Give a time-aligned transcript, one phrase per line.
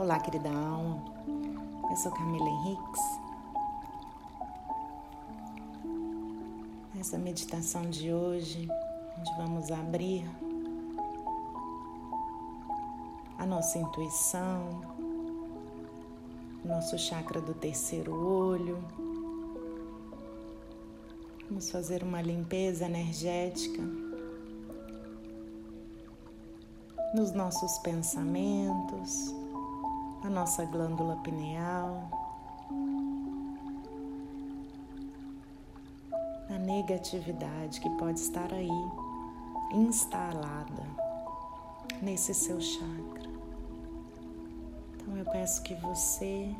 [0.00, 0.98] Olá, querida alma.
[1.90, 3.02] Eu sou Camila Henriques.
[6.98, 8.66] Essa meditação de hoje,
[9.18, 10.24] onde vamos abrir
[13.38, 14.80] a nossa intuição,
[16.64, 18.82] nosso chakra do terceiro olho.
[21.46, 23.82] Vamos fazer uma limpeza energética
[27.14, 29.38] nos nossos pensamentos,
[30.22, 32.10] na nossa glândula pineal,
[36.48, 38.68] na negatividade que pode estar aí
[39.72, 40.82] instalada
[42.02, 43.30] nesse seu chakra.
[44.94, 46.54] Então eu peço que você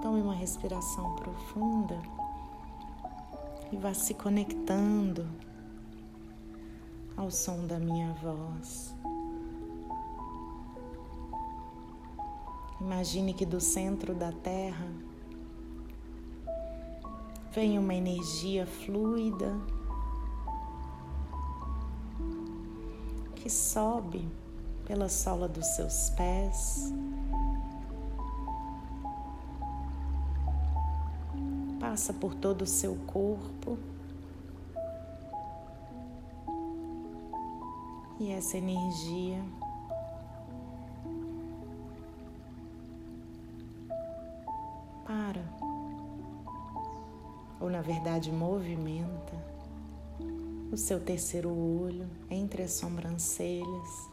[0.00, 2.00] tome uma respiração profunda
[3.70, 5.26] e vá se conectando
[7.16, 8.94] ao som da minha voz.
[12.84, 14.88] Imagine que do centro da Terra
[17.52, 19.56] vem uma energia fluida
[23.36, 24.28] que sobe
[24.84, 26.92] pela sola dos seus pés,
[31.78, 33.78] passa por todo o seu corpo.
[38.18, 39.40] E essa energia
[47.82, 49.36] verdade movimenta,
[50.72, 54.10] o seu terceiro olho entre as sobrancelhas.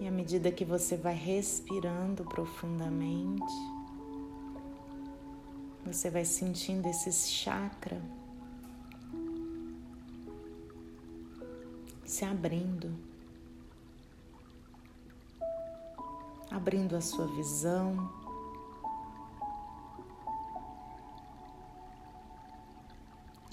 [0.00, 3.52] E à medida que você vai respirando profundamente,
[5.84, 8.00] você vai sentindo esse chakra
[12.10, 12.92] se abrindo,
[16.50, 18.10] abrindo a sua visão,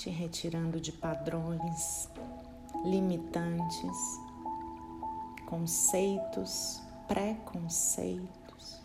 [0.08, 2.10] te retirando de padrões
[2.86, 3.98] limitantes,
[5.46, 8.82] conceitos, preconceitos.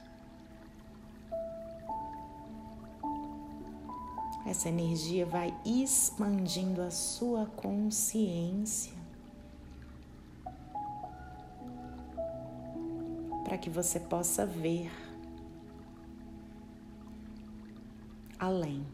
[4.45, 9.01] Essa energia vai expandindo a sua consciência
[13.45, 14.91] para que você possa ver
[18.41, 18.85] além.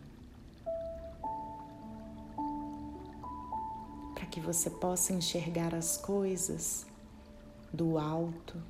[4.30, 6.86] Que você possa enxergar as coisas
[7.72, 8.62] do alto,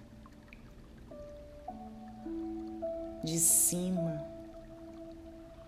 [3.23, 4.25] de cima,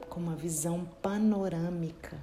[0.09, 2.19] com uma visão panorâmica.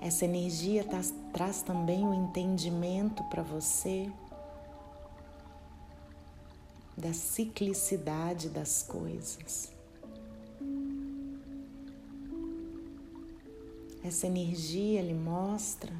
[0.00, 4.10] Essa energia traz, traz também o entendimento para você
[6.96, 9.72] da ciclicidade das coisas.
[14.10, 15.92] Essa energia lhe mostra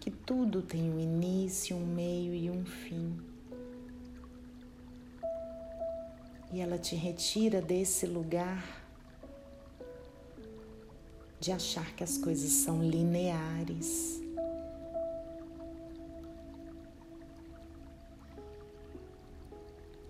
[0.00, 3.16] que tudo tem um início, um meio e um fim.
[6.52, 8.84] E ela te retira desse lugar
[11.38, 14.20] de achar que as coisas são lineares.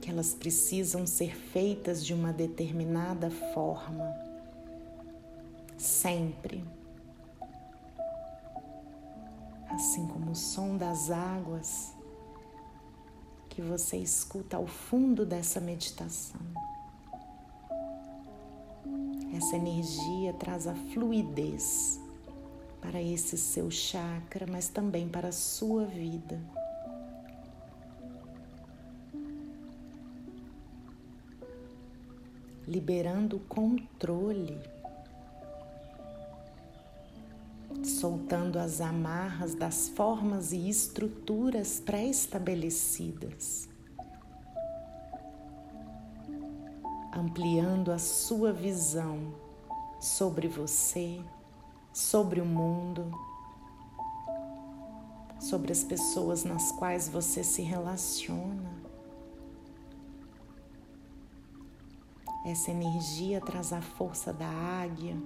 [0.01, 4.11] Que elas precisam ser feitas de uma determinada forma,
[5.77, 6.65] sempre
[9.81, 11.95] assim como o som das águas
[13.49, 16.41] que você escuta ao fundo dessa meditação.
[19.35, 21.99] Essa energia traz a fluidez
[22.83, 26.39] para esse seu chakra, mas também para a sua vida.
[32.69, 34.61] Liberando o controle
[38.31, 43.69] soltando as amarras das formas e estruturas pré-estabelecidas,
[47.13, 49.35] ampliando a sua visão
[50.01, 51.21] sobre você,
[51.93, 53.11] sobre o mundo,
[55.41, 58.71] sobre as pessoas nas quais você se relaciona.
[62.47, 65.17] Essa energia traz a força da águia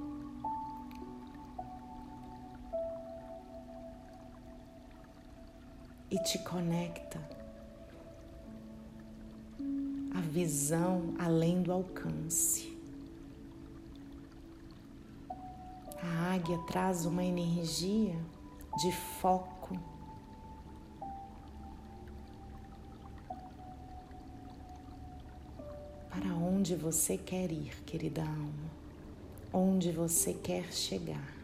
[6.15, 7.21] e te conecta
[10.15, 12.73] a visão além do alcance.
[16.01, 18.15] A águia traz uma energia
[18.79, 19.77] de foco.
[26.09, 28.71] Para onde você quer ir, querida alma?
[29.53, 31.44] Onde você quer chegar?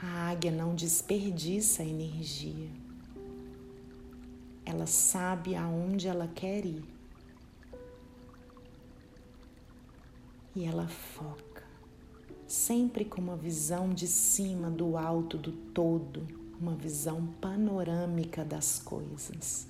[0.00, 2.70] A águia não desperdiça energia.
[4.64, 6.84] Ela sabe aonde ela quer ir.
[10.54, 11.64] E ela foca,
[12.46, 16.26] sempre com uma visão de cima, do alto, do todo,
[16.60, 19.66] uma visão panorâmica das coisas.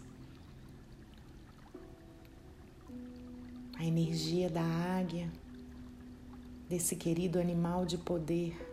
[3.79, 5.31] A energia da águia,
[6.69, 8.68] desse querido animal de poder,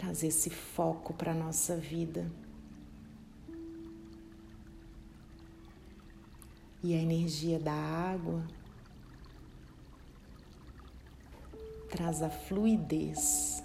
[0.00, 2.26] traz esse foco para a nossa vida.
[6.82, 8.42] E a energia da água
[11.90, 13.62] traz a fluidez.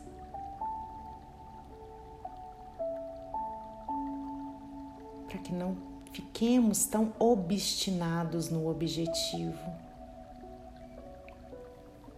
[5.29, 5.77] Para que não
[6.11, 9.73] fiquemos tão obstinados no objetivo,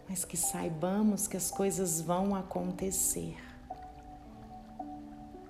[0.09, 3.37] mas que saibamos que as coisas vão acontecer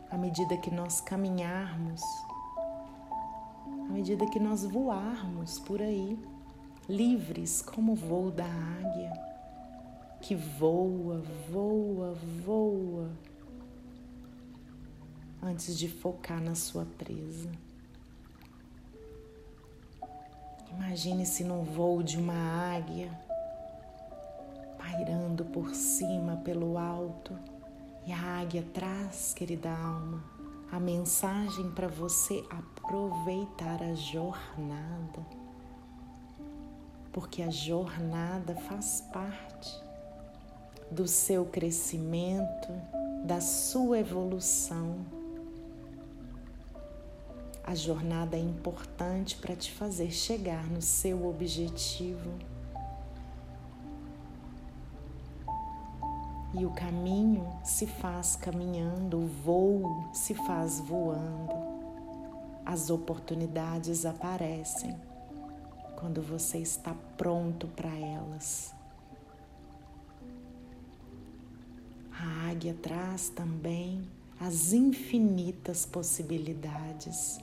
[0.10, 2.02] à medida que nós caminharmos,
[3.90, 6.18] à medida que nós voarmos por aí,
[6.88, 9.14] livres como o voo da águia,
[10.22, 11.22] que voa,
[11.52, 12.14] voa,
[12.46, 13.12] voa,
[15.44, 17.52] antes de focar na sua presa.
[20.72, 23.12] Imagine-se no voo de uma águia,
[24.78, 27.38] pairando por cima, pelo alto
[28.08, 30.24] e a águia traz, querida alma,
[30.72, 35.26] a mensagem para você aproveitar a jornada,
[37.12, 39.78] porque a jornada faz parte
[40.90, 42.70] do seu crescimento,
[43.26, 45.06] da sua evolução.
[47.62, 52.32] A jornada é importante para te fazer chegar no seu objetivo.
[56.58, 61.54] E o caminho se faz caminhando, o voo se faz voando.
[62.66, 64.98] As oportunidades aparecem
[66.00, 68.74] quando você está pronto para elas.
[72.12, 77.40] A águia traz também as infinitas possibilidades,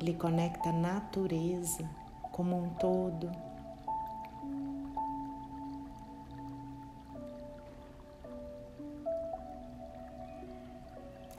[0.00, 1.86] lhe conecta a natureza
[2.32, 3.30] como um todo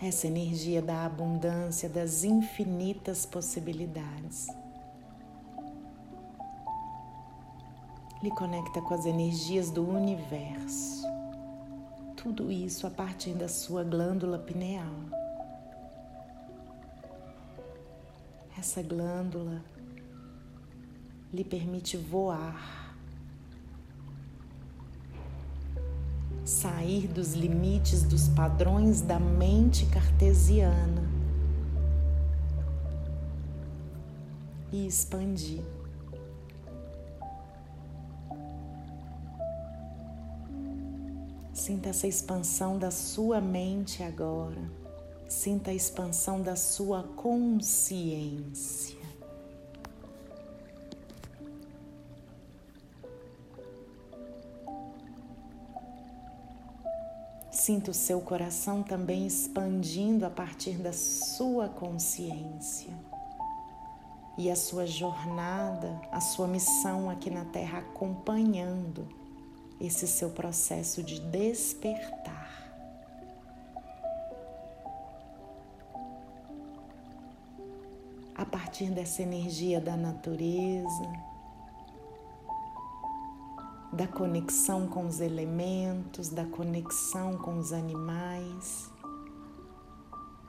[0.02, 4.48] essa energia da abundância, das infinitas possibilidades.
[8.22, 11.06] Lhe conecta com as energias do universo.
[12.16, 14.94] Tudo isso a partir da sua glândula pineal.
[18.58, 19.64] Essa glândula
[21.32, 22.85] lhe permite voar
[26.46, 31.10] sair dos limites dos padrões da mente cartesiana
[34.72, 35.64] e expandir.
[41.52, 44.62] Sinta essa expansão da sua mente agora.
[45.28, 49.05] Sinta a expansão da sua consciência.
[57.66, 62.94] Sinta o seu coração também expandindo a partir da sua consciência.
[64.38, 69.10] E a sua jornada, a sua missão aqui na Terra acompanhando
[69.82, 72.72] esse seu processo de despertar.
[78.36, 81.35] A partir dessa energia da natureza,
[83.96, 88.92] da conexão com os elementos, da conexão com os animais,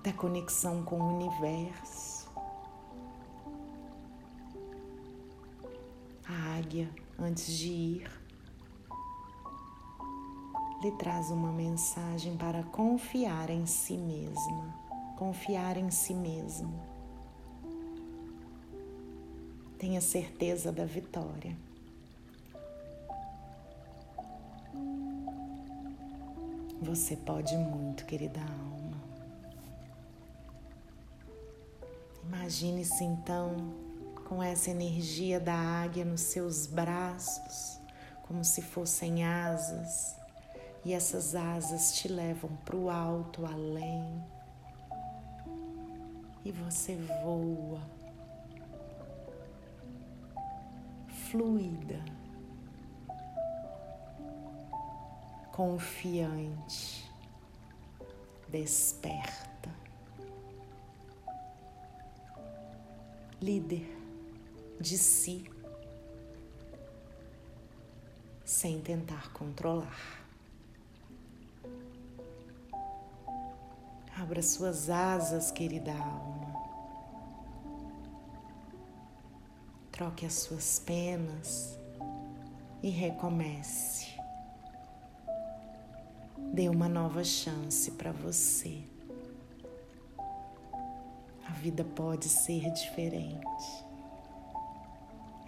[0.03, 2.29] da conexão com o universo.
[6.29, 8.11] A águia, antes de ir,
[10.83, 14.75] lhe traz uma mensagem para confiar em si mesma,
[15.17, 16.83] confiar em si mesmo.
[19.79, 21.66] Tenha certeza da vitória.
[26.83, 29.03] Você pode muito, querida alma.
[32.25, 33.57] Imagine-se então
[34.29, 37.81] com essa energia da águia nos seus braços,
[38.27, 40.17] como se fossem asas,
[40.85, 44.23] e essas asas te levam para o alto, além,
[46.45, 47.81] e você voa
[51.31, 52.05] fluida,
[55.57, 57.11] confiante,
[58.47, 59.75] desperta,
[63.41, 63.89] líder
[64.79, 65.51] de si,
[68.45, 70.27] sem tentar controlar.
[74.15, 76.55] Abra suas asas, querida alma.
[79.91, 81.79] Troque as suas penas
[82.83, 84.16] e recomece.
[86.53, 88.83] Dê uma nova chance para você.
[91.47, 93.85] A vida pode ser diferente.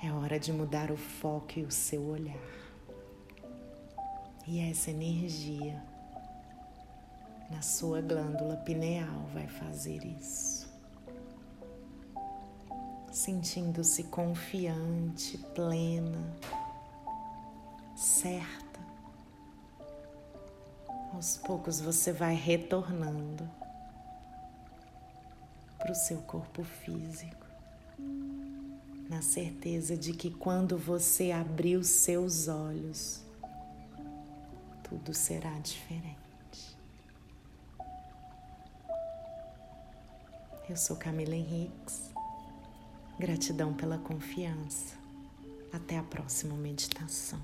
[0.03, 2.37] É hora de mudar o foco e o seu olhar.
[4.47, 5.83] E essa energia
[7.51, 10.69] na sua glândula pineal vai fazer isso.
[13.11, 16.37] Sentindo-se confiante, plena,
[17.97, 18.68] certa.
[21.13, 23.49] Aos poucos você vai retornando
[25.79, 27.47] para o seu corpo físico,
[29.09, 33.23] na certeza de que quando você abrir os seus olhos,
[34.83, 36.19] tudo será diferente.
[40.69, 42.11] Eu sou Camila Henriques.
[43.19, 44.97] Gratidão pela confiança.
[45.73, 47.41] Até a próxima meditação.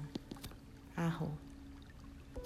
[0.94, 1.30] Arro.